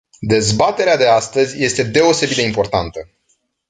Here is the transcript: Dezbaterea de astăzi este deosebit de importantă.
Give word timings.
Dezbaterea 0.27 0.97
de 0.97 1.07
astăzi 1.07 1.61
este 1.63 1.83
deosebit 1.83 2.35
de 2.35 2.41
importantă. 2.41 3.09